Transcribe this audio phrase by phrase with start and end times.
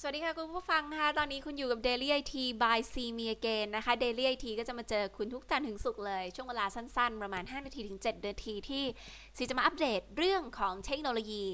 [0.00, 7.98] สวัสดีค่ะคุณผู้ฟังนะคะตอนนี้คุณอยู่กับ Daily IT by See Me Again นะคะ Daily IT ก็จะมาเจอคุณทุกจันทร์ถึงศุกร์เลย ช่วงเวลาสั้นๆ ประมาณ 5 นาทีถึง
[8.12, 8.84] 7 นาทีที่
[9.36, 11.44] ซีจะมาอัปเดตเรื่องของเทคโนโลยี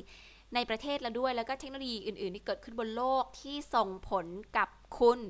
[0.54, 4.68] ในประเทศเราด้วย แล้วก็เทคโนโลยีอื่นๆ ที่เกิดขึ้นบนโลกที่ส่งผลกับ
[4.98, 5.20] คุณ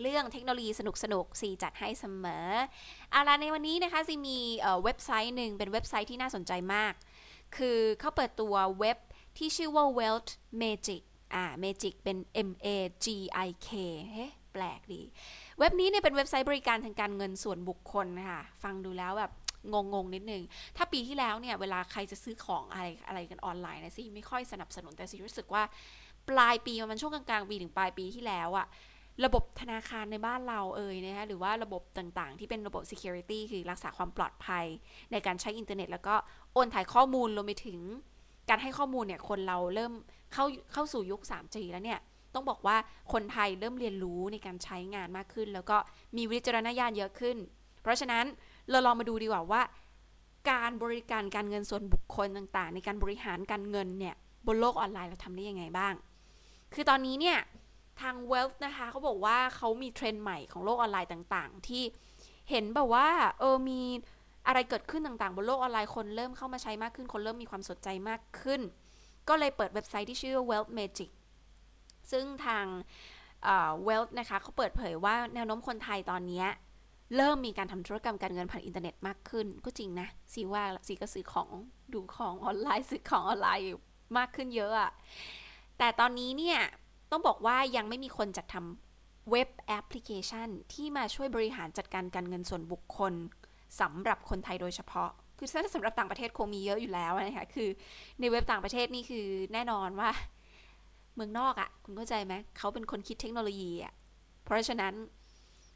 [0.00, 0.80] เรื่องเทคโนโลยีส
[1.12, 2.48] นุกๆซีจัดให้เสมอ
[3.10, 4.38] เอาละในวันนี้นะคะซีมี
[4.84, 6.92] เว็บไซต์หนึ่งเป็นเว็บไซต์ที่น่าสนใจมาก
[7.56, 8.98] คือเขาเปิดตัวเว็บ
[9.38, 10.30] ที่ชื่อว่า Wealth
[10.62, 11.02] Magic
[11.34, 12.16] อ่า Magic เป็น
[12.48, 12.68] M A
[13.04, 13.06] G
[13.46, 13.68] I K
[14.12, 15.02] เฮ้แปลกดี
[15.58, 19.32] เว็บนี้เนี่ยเป็นเว็บไซต์บริการทางการเงินส่วนบุคคลนะคะฟังดูแล้วแบบ
[19.72, 20.42] งงงๆนิดนึง
[20.76, 25.62] ถ้าปีที่แล้วเนี่ย เวลาใครจะซื้อของอะไรอะไรกันออนไลน์นะสิไม่ค่อยสนับสนุนแต่สิรู้สึกว่า
[26.28, 28.66] ปลายปีมันช่วงกลางๆปีถึงปลายปีที่แล้วอะ
[29.24, 34.64] ระบบธนาคารในบ้านเราเอ่ยนะคะหรือว่าระบบต่างๆ ที่เป็นระบบ security คือรักษาความปลอดภัย
[35.12, 36.14] ในการใช้อินเทอร์เน็ต แล้วก็
[36.52, 37.78] โอนถ่ายข้อมูลรวมไปถึง
[38.50, 39.92] การให้ข้อมูลเนี่ยคนเราเริ่ม
[40.32, 42.00] เข้าเข้าสู่ยุค 3G แล้วเนี่ย
[42.34, 42.76] ต้องบอกว่า
[43.12, 45.76] คนไทยเริ่มเรียนรู้ในการใช้งานมากขึ้น แล้วก็
[46.16, 47.36] มีวิจารณญาณเยอะขึ้น
[47.82, 48.24] เพราะฉะนั้น
[48.70, 49.62] เราลองมาดูดีกว่าว่า
[50.50, 54.14] การบริการการเงินส่วนบุคคลต่างๆ ในการบริหารการเงินเนี่ย
[54.46, 55.94] บนโลกออนไลน์เราทำได้ยังไงบ้าง
[56.74, 57.38] คือตอนนี้เนี่ย
[58.00, 61.82] ทาง Wealth นะคะเขาบอกว่าเขามีเทรนด์ใหม่ของโลกออนไลน์ต่างๆ ที่
[62.50, 63.08] เห็นแบบว่า
[63.40, 63.80] เออมี
[64.46, 68.60] อะไรเกิดขึ้นต่างๆ บนโลกออนไลน์คนเริ่มเข้ามาใช้มากขึ้น คนเริ่มมีความสนใจมากขึ้น
[69.28, 71.10] ก็เลยเปิดเว็บไซต์ที่ชื่อ Wealth Magic
[72.10, 72.64] ซึ่งทาง
[73.86, 76.44] Wealth นะคะเขาเปิดเผยว่าแนวโน้มคนไทยตอนนี้
[77.16, 81.50] เริ่มมีการทำธุรกรรมการเงินผ่านอินเทอร์เน็ตมากขึ้น ก็จริงนะสีว่าสีก็ซื้อของ
[81.92, 83.64] ดูของออนไลน์ซื้อของออนไลน์
[84.16, 84.90] มากขึ้นเยอะอะ
[85.78, 86.60] แต่ตอนนี้เนี่ย
[87.10, 93.12] ต้องบอกว่ายังไม่มีคนจัดทำเว็บแอปพลิเคชันที่มาช่วยบริหารจัดการการเงินส่วนบุคคล
[93.80, 97.68] สำหรับคนไทยโดยเฉพาะ คือถ้าสำหรับต่างประเทศคงมีเยอะอยู่แล้วนะคะคือ
[98.20, 100.10] ในเว็บต่างประเทศนี่คือแน่นอนว่า
[101.14, 103.92] เมืองนอกอะ่ะ คุณเข้าใจไหมเขาเป็นคนคิดเทคโนโลยีอะ่ะ
[104.44, 104.94] เพราะฉะนั้น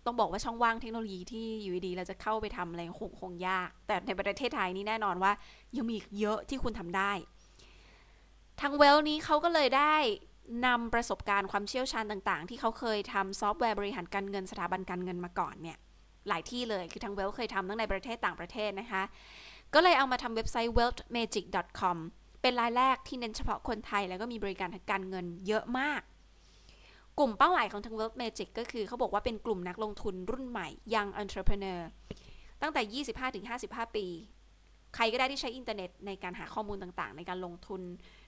[0.05, 5.32] ต้องบอกว่าช่องว่างเทคโนโลยีที่อยู่ดีเราจะเข้าไปทำอะไรคงคงยาก แต่ในประเทศไทยนี่แน่นอนว่า
[5.76, 7.12] ยังมีเยอะที่คุณทำได้
[8.61, 9.94] ทางเวลนี้เขาก็เลยได้
[10.66, 15.78] นำประสบการณ์ความเชี่ยวชาญต่าง ๆ ที่เขาเคยทำซอฟต์แวร์บริหารการเงินสถาบันการเงินมาก่อนเนี่ย
[16.29, 19.03] หลายที่เลย คือทางเวลเคยทำทั้งในประเทศต่างประเทศนะคะ
[19.75, 21.97] ก็เลยเอามาทำเว็บไซต์ wealthmagic.com
[22.43, 26.01] เป็นรายแรกที่เน้นเฉพาะคนไทย แล้วก็มีบริการทางการเงินเยอะมาก
[27.19, 31.81] กลุ่มเป้าหมายของทาง Wealth Magic ก็คือเขาบอกว่าเป็นกลุ่มนักลงทุนรุ่นใหม่ Young Entrepreneur
[32.62, 33.05] ตั้งแต่
[33.47, 34.06] 25-55 ปี
[34.95, 37.83] ใครก็ได้ที่ใช้อินเทอร์เน็ตในการหาข้อมูลต่างๆ ในการลงทุน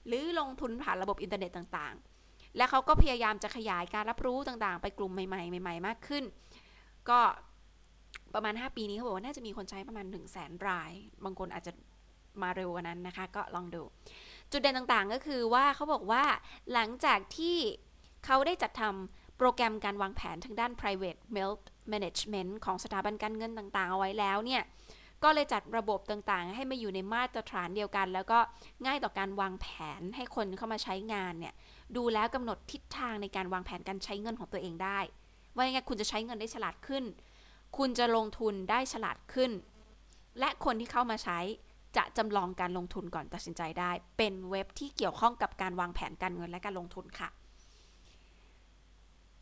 [0.07, 6.23] หรือลงทุนผ่านระบบอินเทอร์เน็ตต่างๆ และเขาก็พยายามจะขยายการรับรู้ต่างๆ ไปกลุ่มใหม่ๆใหม่ๆ มากขึ้น
[7.09, 7.19] ก็
[8.37, 10.91] ประมาณ 5 ปีนี้เขาบอกว่าน่าจะมีคนใช้ประมาณ 1 0 0 0 0แสนราย
[11.25, 11.71] บางคนอาจจะ
[12.41, 13.83] มาเร็วกว่านั้นนะคะ ก็ลองดู
[14.51, 16.23] จุดเด่นต่างๆก็คือว่าเขาบอกว่า
[16.73, 17.57] หลังจากที่
[18.25, 24.63] เขาได้จัดทำโปรแกรมการวางแผนทางด้าน private wealth management ของสถาบันการเงินต่างๆ เอาไว้แล้วเนี่ย
[25.23, 28.39] ก็เลยจัดระบบต่างๆ ให้มาอยู่ในมาตรฐานเดียวกัน แล้วก็
[28.85, 29.67] ง่ายต่อการวางแผ
[29.99, 31.53] นให้คนเข้ามาใช้งานเนี่ย
[31.95, 34.99] ดูแล้วกำหนดทิศทางในการวางแผนการใช้เงินของตัวเองได้
[35.55, 37.03] ว่ายังไงคุณจะใช้เงินได้ฉลาดขึ้น
[37.77, 39.51] คุณจะลงทุนได้ฉลาดขึ้น
[40.39, 41.39] และคนที่เข้ามาใช้
[41.97, 47.29] จะจำลองการลงทุนก่อนตัดสินใจได้ เป็นเว็บที่เกี่ยวข้องกับการวางแผนการเงินและการลงทุนค่ะ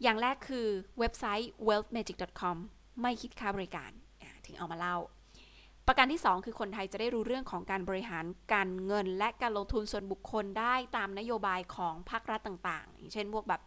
[0.02, 0.68] อย่างแรกคือ
[1.00, 2.58] เว็บไซต์ wealthmagic.com
[3.02, 3.91] ไม่คิดค่าบริการ
[4.46, 4.97] ถึงเอามาเล่า
[5.88, 13.62] ประการที่ 2 คือคนไทยจะได้รู้เรื่องของการบริหารการเงิน และการลงทุนส่วนบุคคลได้ตามนโยบายของภาครัฐต่าง ๆ อย่างเช่นพวกแบบ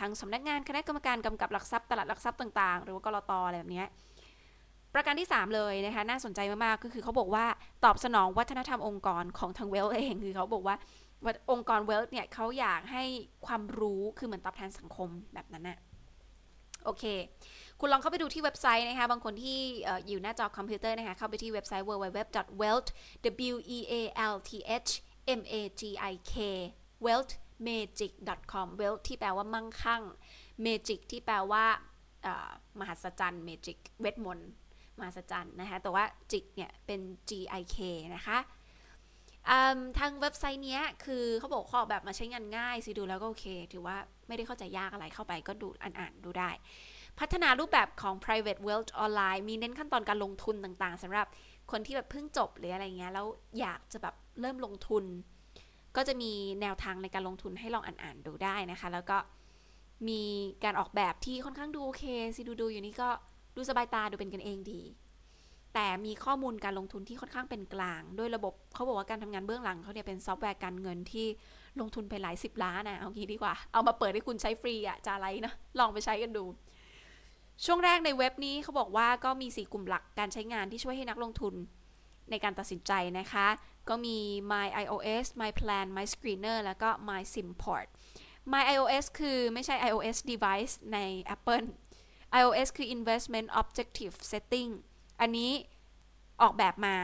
[0.00, 3.84] ทางสำนักงานคณะกรรมการกำกับหลักทรัพย์ตลาดหลักทรัพย์ต่างๆ หรือว่ากรตออะไรแบบนี้
[4.94, 7.44] ประการที่ 3 เลยนะคะน่าสนใจมากๆก็คือเขาบอกว่า
[7.84, 10.76] ตอบสนองวัฒนธรรมองค์กรของทางเวลเองคือเขาบอกว่า
[11.50, 13.04] องค์กรเวลเนี่ยเขาอยากให้
[13.46, 15.78] ความรู้คือเหมือนตอบแทนสังคมแบบนั้นนะ
[16.84, 17.04] โอเค
[17.80, 19.58] คุณลองเข้าไปดูที่เว็บไซต์นะคะ บางคนที่
[20.08, 22.88] อยู่หน้าจอคอมพิวเตอร์นะคะ เข้าไปที่เว็บไซต์ www.wealth
[23.52, 24.50] w e a l t
[24.86, 24.90] h
[25.38, 26.34] m a g i k
[27.06, 27.32] wealth
[27.68, 30.02] magic.com wealth ที่แปลว่ามั่งคั่ง
[30.66, 31.64] magic ที่แปลว่า
[32.80, 34.50] มหัศจรรย์ magic เวทมนต์
[34.98, 37.30] มหัศจรรย์นะคะ แต่ว่าจิกเนี่ยเป็น G
[37.60, 37.76] I K
[38.14, 38.38] นะคะ
[39.98, 43.96] ทางเว็บไซต์เนี้ยคือเขาบอกข้อแบบมาใช้งานง่ายสิดูแล้วก็โอเค ถือว่า
[44.28, 46.50] ไม่ได้เข้าใจยากอะไรเข้าไปก็ดูอ่านๆดูได้
[47.20, 51.26] พัฒนารูปแบบของ private wealth ออนไลน์มีเน้นขั้นตอนการลงทุนต่างๆสำหรับ
[51.70, 53.26] คนที่แบบเพิ่งจบหรืออะไรเงี้ยแล้ว
[53.60, 55.04] อยากจะแบบเริ่มลงทุน
[55.96, 59.18] ก็จะมีแนวทางในการลงทุนให้ลองอ่านๆดูได้นะคะ แล้วก็
[60.08, 60.22] มี
[60.64, 62.04] การออกแบบที่ค่อนข้างดูโอเค
[62.36, 63.08] สิดูดูอยู่นี่ก็
[63.56, 64.82] ดูสบายตาดูเป็นกันเองดี
[65.74, 71.26] แต่มีข้อมูลการลงทุนที่ค่อนข้างเป็นกลางด้วยระบบเขาบอกว่าการทำงานเบื้องหลังเขาเนี่ยเป็นซอฟต์แวร์การเงินที่
[71.80, 76.44] ลงทุนไปหลายสิบล้านนะเอางี้ดีกว่า เอามาเปิดให้คุณใช้ฟรีอะจะอะไรนะลองไปใช้กันดู
[77.64, 81.54] ช่วงแรกในเว็บนี้เขาบอกว่าก็มี 4 กลุ่มหลักการใช้งานที่ช่วยให้นักลงทุน
[82.30, 83.46] ในการตัดสินใจนะคะ
[83.88, 84.18] ก็มี
[84.52, 87.86] My iOS My Plan My Screener แล้วก็ My Simport
[88.52, 90.98] My iOS คือไม่ใช่ iOS device ใน
[91.34, 91.66] Apple
[92.40, 94.70] iOS คือ Investment Objective Setting
[95.20, 95.50] อันนี้
[96.42, 96.96] ออกแบบมา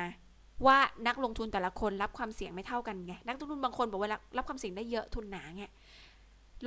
[0.67, 5.64] ว่านักลงทุนแต่ละคนรับความเสี่ยงไม่เท่ากันไง นักลงทุนบางคนบอกว่ารับความเสี่ยงได้เยอะทุนหนาไง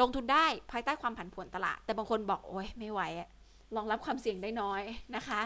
[0.01, 3.01] ลงทุนได้ภายใต้ความผันผวนตลาด แต่บางคนบอกโอ้ยไม่ไหว
[3.75, 4.81] ลองรับความเสี่ยงได้น้อย
[5.15, 5.41] นะคะ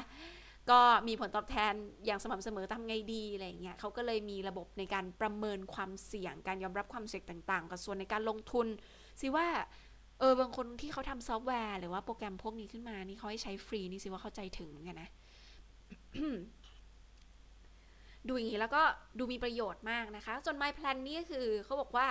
[0.71, 1.73] ก็มีผลตอบแทน
[2.05, 8.67] อย่างสม่ำเสมอทำไงดีอะไรเงี้ยเขาก็เลยมีระบบในการประเมินความเสี่ยง การยอมรับความเสี่ยงต่างๆ กับส่วนในการลงทุน
[9.21, 9.47] สิว่า
[10.19, 15.09] เออบางคนที่เขาทำซอฟต์แวร์หรือว่าโปรแกรมพวกนี้ขึ้นมานี่เขาให้ใช้ฟรีนี่สิว่าเข้าใจถึงเหมือนกันนะ
[18.27, 18.81] ดูอย่างนี้แล้วก็
[19.17, 22.07] ดูมีประโยชน์มากนะคะส่วน My Plan นี่ก็คือเขาบอกว่า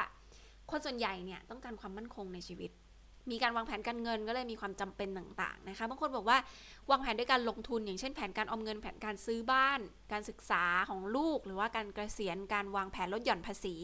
[0.71, 2.71] คนส่วนใหญ่เนี่ยต้องการความมั่นคงในชีวิต
[3.31, 6.39] มีการวางแผนการเงินก็เลยมีความจำเป็นต่างๆนะคะ บางคนบอกว่า
[6.91, 9.81] วางแผนด้วยการลงทุน อย่างเช่นแผนการออมเงินแผนการซื้อบ้าน
[10.13, 13.77] การศึกษาของลูก หรือว่าการเกษียณการวางแผนลดหย่อนภาษี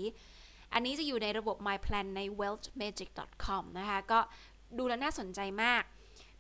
[0.73, 4.21] อันนี้จะอยู่ในระบบ My Plan ใน wealthmagic.com นะคะ ก็
[4.79, 5.83] ดูแล้วน่าสนใจมาก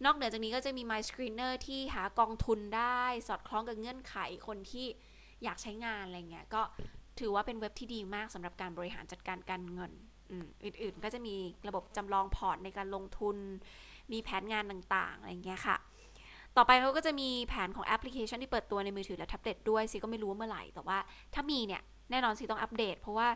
[0.05, 4.17] นอกเหนือจากนี้ก็จะมี My Screener ที่หากองทุนได้สอดคล้องกับเงื่อนไข
[4.47, 4.87] คนที่
[5.45, 6.63] อยากใช้งานอะไรเงี้ยก็
[7.21, 9.93] ถือว่าเป็นเว็บที่ดีมากสำหรับการบริหารจัดการการเงิน
[10.65, 11.35] อื่นๆ ก็จะมี
[11.69, 13.37] ระบบจำลองพอร์ตในการลงทุน
[14.13, 15.77] มีแผนงานต่างๆ อะไรเงี้ยค่ะ
[16.57, 20.99] ต่อไปเขาก็จะมีแผนของแอปพลิเคชันที่เปิดตัวในมือถือและแท็บเล็ตด้วยซิก็ไม่รู้ว่าเมื่อไหร่ แต่ว่า
[21.35, 23.29] ถ้ามีเนี่ย แน่นอนซิต้องอัปเดต เพราะว่า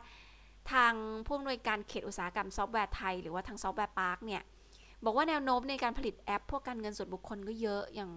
[0.72, 0.92] ทาง
[1.26, 4.42] ผู้อำนวยการเขตอุตสาหกรรมซอฟต์แวร์ไทย หรือว่าทางซอฟต์แวร์พาร์คเนี่ย
[5.04, 8.10] บอกว่าแนวโน้มในการผลิตแอป พวกการเงินส่วนบุคคลก็เยอะอย่าง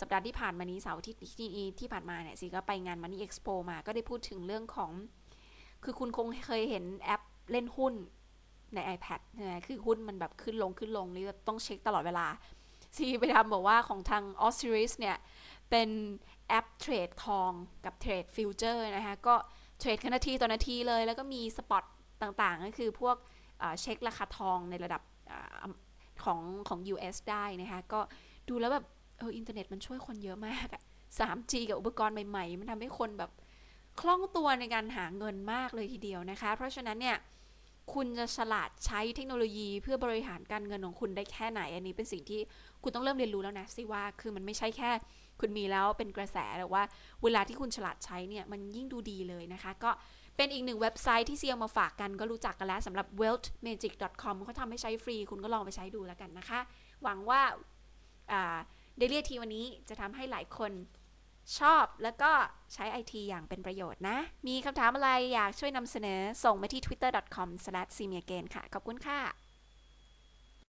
[0.00, 1.48] สัปดาห์ที่ผ่านมานี้เสาร์ที่ที่
[1.80, 4.90] ที่ผ่านมาเนี่ยสิก็ไปงาน Money Expo มาก็ได้พูดถึงเรื่องของ
[5.84, 7.22] คือคุณคงเคยเห็นแอป
[7.52, 7.94] เล่นหุ้น
[8.74, 12.26] ใน iPad ใช่ไหมคือหุ้นมันแบบขึ้นลงขึ้นลงนี่ต้องเช็คตลอดเวลา
[12.96, 15.16] ซีไปทำบอกว่าของทาง o s c i r i s เนี่ย
[15.70, 15.88] เป็น
[16.48, 17.50] แอปเทรดทอง
[17.84, 19.34] กับเทรด future นะคะ ก็
[19.78, 21.84] เทรดกันนาทีต่อนาทีเลย แล้วก็มี spot
[22.22, 23.16] ต่างๆ ก็คือพวก
[23.80, 25.02] เช็คราคาทองในระดับ
[26.24, 28.00] ของของ US ได้นะคะ ก็
[28.48, 28.86] ดูแล้วแบบ
[29.18, 30.82] เอออินเทอร์เน็ตมันช่วยคนเยอะมากอะ
[31.18, 33.30] 3G กับอุปกรณ์ใหม่ ๆ มันทำให้คนแบบ
[34.00, 37.16] คล่องตัวในการหาเงินมากเลยทีเดียวนะคะ เพราะฉะนั้นเนี่ย
[37.94, 42.40] คุณจะฉลาดใช้เทคโนโลยีเพื่อบริหารการเงินของคุณได้แค่ไหน อันนี้เป็นสิ่งที่
[42.82, 44.90] คุณต้องเริ่มเรียนรู้แล้วนะสิว่าคือมันไม่ใช่แค่
[45.40, 46.82] คุณมีแล้วเป็นกระแสแต่ว่า
[47.22, 49.90] เวลาที่คุณฉลาดใช้เนี่ยมันยิ่งดูดีเลยนะคะ ก็
[50.36, 56.60] เป็นอีกหนึ่งเว็บไซต์ที่เซียงมาฝากกันก็รู้จักกันแล้วสำหรับ wealthmagic.com เขาทำให้ใช้ฟรี คุณก็ลองไปใช้ดูแล้วกันนะคะ
[57.02, 57.40] หวังว่า
[58.98, 60.72] เดลี่ทีวันนี้จะทำให้หลายคน
[61.58, 62.30] ชอบแล้วก็
[62.74, 69.20] ใช้ไอทีอย่างเป็นประโยชน์นะ มีคำถามอะไรอยากช่วยนำเสนอส่งมาที่ twitter.com/cmiagain ค่ะ ขอบคุณค่ะ